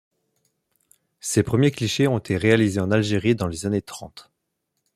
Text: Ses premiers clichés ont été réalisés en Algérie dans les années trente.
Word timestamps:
Ses 1.19 1.43
premiers 1.43 1.69
clichés 1.69 2.07
ont 2.07 2.17
été 2.17 2.35
réalisés 2.35 2.79
en 2.79 2.89
Algérie 2.89 3.35
dans 3.35 3.45
les 3.45 3.67
années 3.67 3.83
trente. 3.83 4.31